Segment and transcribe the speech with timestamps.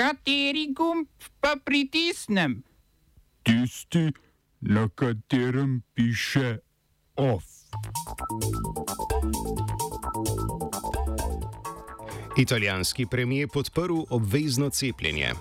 [0.00, 1.08] Kateri gumb
[1.40, 2.62] pa pritisnem?
[3.42, 4.12] Tisti,
[4.60, 6.58] na katerem piše
[7.16, 7.44] OF.
[12.38, 15.32] Italijanski premijer podprl obvezno cepljenje.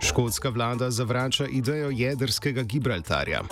[0.00, 3.42] Škotska vlada zavrača idejo jedrskega Gibraltarja.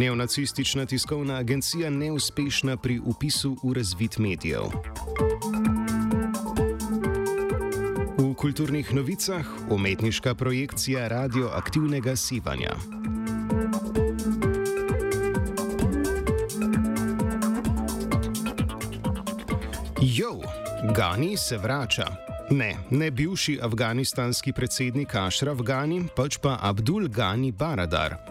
[0.00, 4.62] Neonacistična tiskovna agencija neuspešna pri upisu v razvid medijev.
[8.18, 12.76] V kulturnih novicah umetniška projekcija radioaktivnega sivanja.
[20.02, 20.40] Jo,
[20.96, 22.06] Gani se vrača.
[22.50, 28.29] Ne, ne bivši afganistanski predsednik Ashraf Gani, pač pa Abdul Gani Baradar.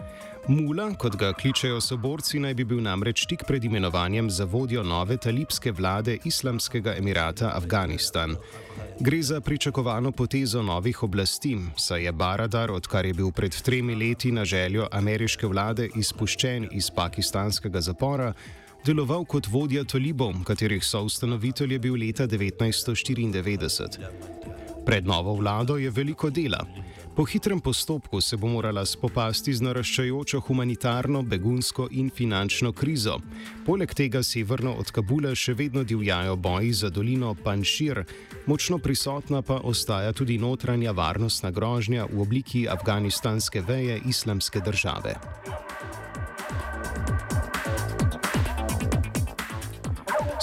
[0.50, 5.14] Mula, kot ga kličejo soborci, naj bi bil namreč tik pred imenovanjem za vodjo nove
[5.16, 8.34] talibske vlade Islamskega emirata Afganistan.
[9.00, 14.32] Gre za pričakovano potezo novih oblasti, saj je Baradar, odkar je bil pred tremi leti
[14.32, 18.32] na željo ameriške vlade izpuščen iz pakistanskega zapora,
[18.86, 24.10] deloval kot vodja talibov, katerih soustanovitelj je bil leta 1994.
[24.86, 26.66] Pred novo vlado je veliko dela.
[27.16, 33.16] Po hitrem postopku se bo morala spopasti z naraščajočo humanitarno, begunsko in finančno krizo.
[33.66, 38.04] Poleg tega severno od Kabula še vedno divjajo boji za dolino Panšir,
[38.46, 45.18] močno prisotna pa ostaja tudi notranja varnostna grožnja v obliki afganistanske veje islamske države.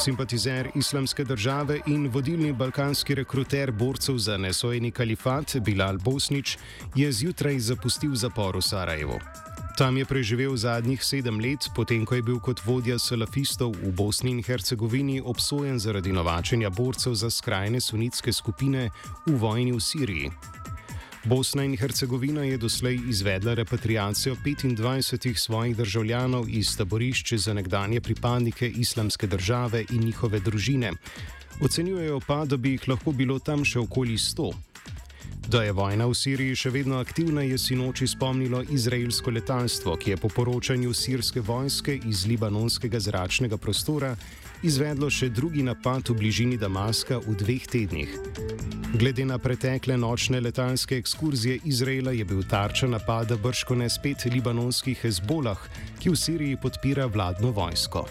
[0.08, 6.58] Simpatizer islamske države in vodilni balkanski rekruter borcev za nesojeni kalifat Bilal Bosnič
[6.96, 9.20] je zjutraj zapustil zapor v Sarajevu.
[9.78, 14.32] Tam je preživel zadnjih sedem let, potem ko je bil kot vodja salafistov v Bosni
[14.32, 18.90] in Hercegovini obsojen zaradi novačenja borcev za skrajne sunitske skupine
[19.26, 20.32] v vojni v Siriji.
[21.28, 28.70] Bosna in Hercegovina je doslej izvedla repatriacijo 25 svojih državljanov iz taborišče za nekdanje pripadnike
[28.70, 30.92] islamske države in njihove družine.
[31.62, 34.54] Ocenjujejo pa, da bi jih lahko bilo tam še okoli 100.
[35.48, 40.18] Da je vojna v Siriji še vedno aktivna, je sinoči spomnilo izraelsko letalstvo, ki je
[40.18, 44.16] po poročanju sirske vojske iz libanonskega zračnega prostora
[44.64, 48.12] izvedlo še drugi napad v bližini Damaska v dveh tednih.
[48.98, 54.96] Glede na pretekle nočne letalske ekskurzije Izraela je bil tarča napada brško ne spet libanonski
[55.02, 55.60] Hezbolah,
[56.00, 58.08] ki v Siriji podpira vladno vojsko.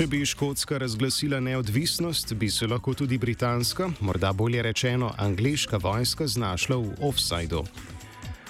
[0.00, 6.24] Če bi Škotska razglasila neodvisnost, bi se lahko tudi britanska, morda bolje rečeno angliška vojska
[6.26, 7.60] znašla v offsajdu.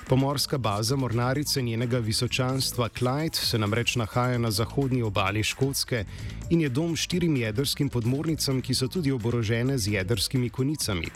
[0.08, 6.04] Pomorska baza mornarice njenega visočanstva Clyde se namreč nahaja na zahodnji obali Škotske
[6.50, 11.10] in je dom štirim jedrskim podmornicam, ki so tudi oborožene z jedrskimi konicami.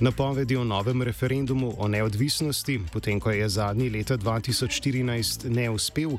[0.00, 6.16] Napovedi o novem referendumu o neodvisnosti, potem ko je zadnji leta 2014 ne uspel,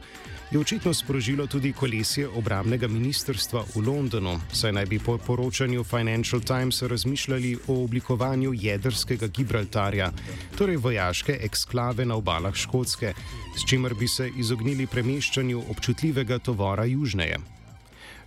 [0.52, 6.42] je očitno sprožilo tudi kolesje obramnega ministrstva v Londonu, saj naj bi po poročanju Financial
[6.42, 10.12] Times razmišljali o oblikovanju jedrskega Gibraltarja,
[10.58, 13.13] torej vojaške eksklave na obalah Škotske,
[13.58, 17.60] s čimer bi se izognili premeščanju občutljivega tovora južneje.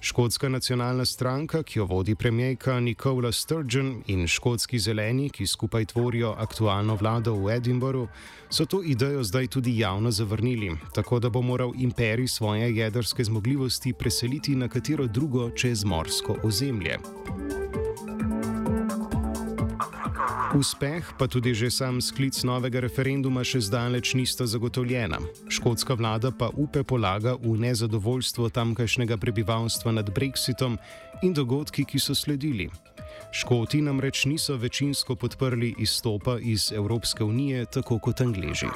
[0.05, 6.35] Škotska nacionalna stranka, ki jo vodi premijejka Nikola Sturgeon in škotski zeleni, ki skupaj tvorijo
[6.39, 8.09] aktualno vlado v Edinburghu,
[8.51, 13.93] so to idejo zdaj tudi javno zavrnili, tako da bo moral imperij svoje jedrske zmogljivosti
[13.93, 16.99] preseliti na katero drugo čezmorsko ozemlje.
[20.56, 25.22] Uspeh, pa tudi že sam sklic novega referenduma, še zdaleč nista zagotovljena.
[25.50, 30.78] Škotska vlada pa upe polaga v nezadovoljstvo tamkajšnjega prebivalstva nad Brexitom
[31.22, 32.70] in dogodki, ki so sledili.
[33.32, 38.69] Škoti namreč niso večinsko podprli izstopa iz Evropske unije, tako kot Angleži.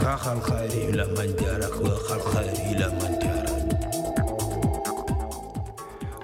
[0.00, 1.74] صراحة الخير إلى من جارك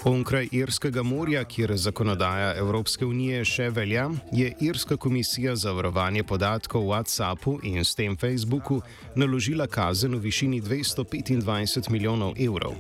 [0.04, 6.88] Onkraj Irskega morja, kjer zakonodaja Evropske unije še velja, je Irska komisija za varovanje podatkov
[6.88, 8.82] v WhatsAppu in s tem Facebooku
[9.16, 12.74] naložila kazen v višini 225 milijonov evrov.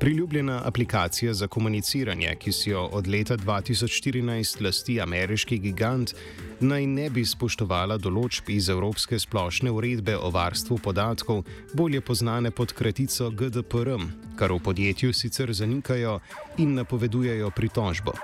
[0.00, 6.14] Priljubljena aplikacija za komuniciranje, ki si jo od leta 2014 lasti ameriški gigant,
[6.60, 11.42] naj ne bi spoštovala določb iz Evropske splošne uredbe o varstvu podatkov,
[11.74, 13.90] bolje znane pod kratico GDPR,
[14.36, 16.20] kar v podjetju sicer zanikajo
[16.56, 18.16] in napovedujejo pritožbo.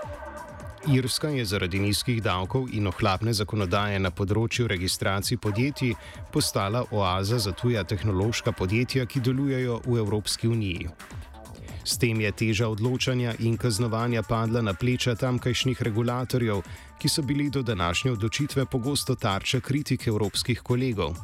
[0.88, 5.92] Irska je zaradi nizkih davkov in ohlapne zakonodaje na področju registracij podjetij
[6.32, 10.88] postala oaza za tuja tehnološka podjetja, ki delujejo v Evropski uniji.
[11.86, 16.64] S tem je teža odločanja in kaznovanja padla na pleča tamkajšnjih regulatorjev,
[16.98, 21.14] ki so bili do današnje odločitve pogosto tarča kritik evropskih kolegov.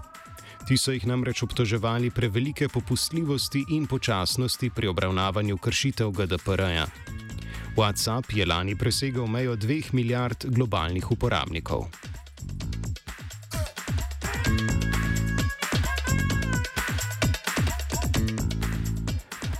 [0.69, 6.87] Ti so jih namreč obtoževali prevelike popustljivosti in počasnosti pri obravnavanju kršitev GDPR-ja.
[7.77, 11.89] WhatsApp je lani presegel mejo 2 milijard globalnih uporabnikov.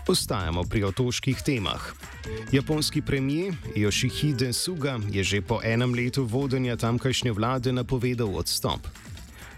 [0.09, 1.83] Ostajamo pri otoških temah.
[2.53, 8.81] Japonski premijer Yoshihide Suga je že po enem letu vodenja tamkajšnje vlade napovedal odstop.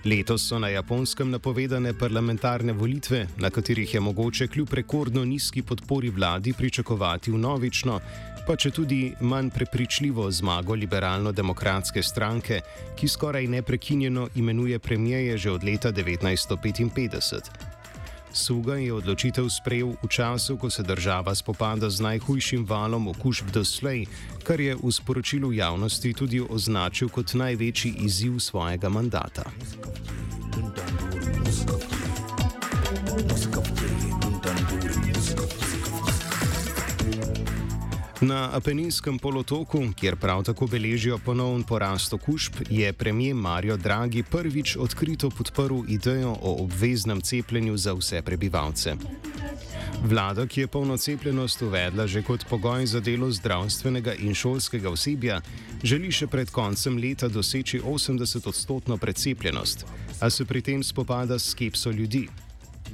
[0.04, 6.10] Letos so na japonskem napovedane parlamentarne volitve, na katerih je mogoče kljub rekordno nizki podpori
[6.10, 8.00] vladi pričakovati vnovično,
[8.46, 12.60] pa če tudi manj prepričljivo zmago liberalno-demokratske stranke,
[12.96, 17.73] ki skoraj neprekinjeno imenuje premijeje že od leta 1955.
[18.34, 24.10] Suga je odločitev sprejel v času, ko se država spopada z najhujšim valom okužb doslej,
[24.42, 29.46] kar je v sporočilu javnosti tudi označil kot največji izziv svojega mandata.
[38.24, 44.76] Na Apeninskem polotoku, kjer prav tako beležijo ponovn porast okužb, je premijer Mario Draghi prvič
[44.76, 48.94] odkrito podprl idejo o obveznem cepljenju za vse prebivalce.
[50.04, 55.40] Vlada, ki je polno cepljenost uvedla že kot pogoj za delo zdravstvenega in šolskega osebja,
[55.82, 59.84] želi še pred koncem leta doseči 80-odstotno precepljenost,
[60.20, 62.28] a se pri tem spopada s skepso ljudi.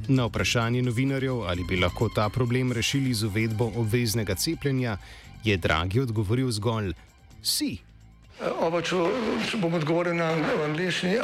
[0.08, 4.96] Na vprašanje novinarjev, ali bi lahko ta problem rešili z uvedbo obveznega cepljenja,
[5.44, 6.92] je Dragi odgovoril zgolj:
[7.42, 7.78] Si.
[8.40, 8.96] Oba, če,
[9.50, 10.30] če bom odgovoril na
[10.64, 11.18] angliški.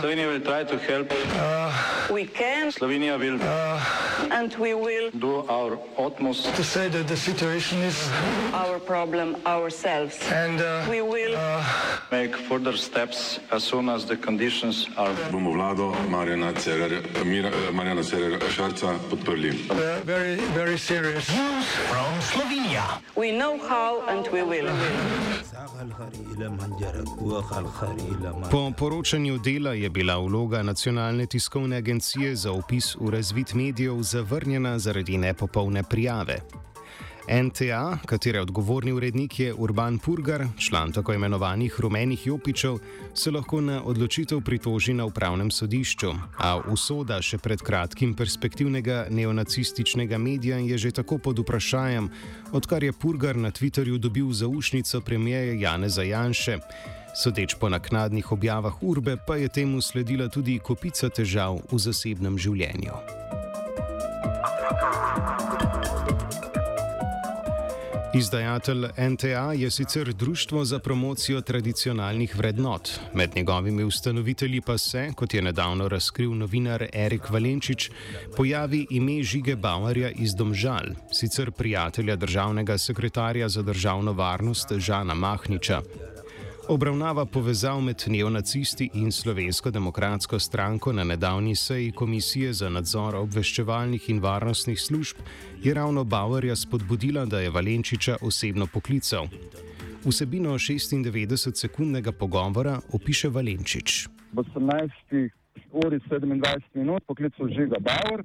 [0.00, 2.72] Slovenija bo poskušala pomagati.
[2.72, 9.34] Slovenija bo naredila svoj utmost, da bo rekla, da je situacija naš problem,
[9.70, 10.08] sami.
[10.48, 11.36] In da bomo naredili
[12.10, 15.14] nadaljnje korake, as soon as the conditions are.
[15.30, 16.52] Bomo vlado Marjana
[18.02, 19.52] Cererera Šarca podprli.
[20.06, 21.44] Zelo, zelo resno.
[22.32, 22.84] Slovenija.
[23.16, 24.70] We know how and we will.
[28.50, 34.78] Po poročanju dela je bila vloga nacionalne tiskovne agencije za opis v razvit medijev zavrnjena
[34.78, 36.40] zaradi nepopolne prijave.
[37.30, 42.78] NTA, katere odgovorni urednik je Urban Purgar, član tako imenovanih rumenih jopičev,
[43.14, 50.18] se lahko na odločitev pritoži na upravnem sodišču, a usoda še pred kratkim perspektivnega neonacističnega
[50.18, 52.10] medija je že tako pod vprašanjem,
[52.52, 56.58] odkar je Purgar na Twitterju dobil zaušnico premijeja Janeza Janše.
[57.14, 62.98] Sodeč po naknadnih objavah Urbe pa je temu sledila tudi kopica težav v zasebnem življenju.
[68.14, 75.34] Izdajatelj NTA je sicer Društvo za promocijo tradicionalnih vrednot, med njegovimi ustanovitelji pa se, kot
[75.34, 77.90] je nedavno razkril novinar Erik Valenčič,
[78.36, 85.82] pojavi ime Žige Bauerja iz Domžal, sicer prijatelja državnega sekretarja za državno varnost Žana Mahniča
[86.70, 94.10] obravnava povezav med neonacisti in slovensko demokratsko stranko na nedavni seji Komisije za nadzor obveščevalnih
[94.10, 95.16] in varnostnih služb,
[95.62, 99.26] je ravno Bauerja spodbudila, da je Valenčiča osebno poklical.
[100.04, 104.06] Vsebino 96-sekundnega pogovora opiše Valenčič.
[104.32, 105.30] V 18
[105.72, 108.24] uri 27 minut poklical Žiga Bauer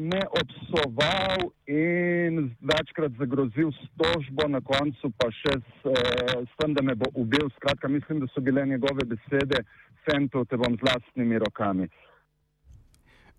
[0.00, 6.74] me obsoval in večkrat zagrozil s tožbo, na koncu pa še s, uh, s tem,
[6.74, 7.48] da me bo ubil.
[7.56, 9.64] Skratka, mislim, da so bile njegove besede:
[10.04, 11.88] Fento, te bom z vlastnimi rokami.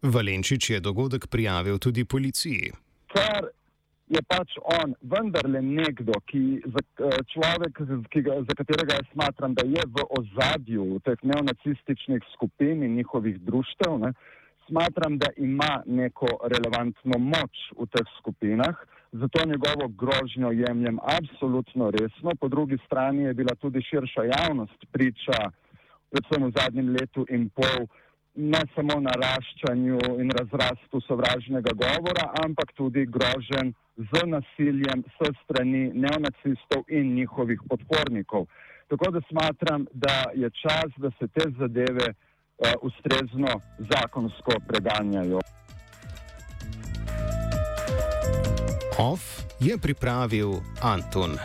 [0.01, 2.71] Valenčič je dogodek prijavil tudi policiji.
[3.13, 3.49] Ker
[4.09, 6.81] je pač on vendarle nekdo, ki, za,
[7.33, 12.95] človek, ki ga, za katerega jaz smatram, da je v ozadju teh neonacističnih skupin in
[12.95, 13.99] njihovih društev.
[14.01, 14.38] Ne, uh,
[14.69, 18.75] smatram, da ima neko relevantno moč v teh skupinah,
[19.11, 22.31] zato njegovo grožnjo jemljem absolutno resno.
[22.39, 25.39] Po drugi strani je bila tudi širša javnost priča,
[26.11, 27.87] predvsem v zadnjem letu in pol,
[28.35, 36.85] ne samo naraščanju in razrastu sovražnega govora, ampak tudi grožen z nasiljem s strani neonacistov
[36.87, 38.45] in njihovih podpornikov.
[38.87, 42.13] Tako da smatram, da je čas, da se te zadeve
[42.81, 45.39] ustrezno zakonsko preganjajo.
[48.97, 50.51] OF je pripravil
[50.81, 51.39] Anton.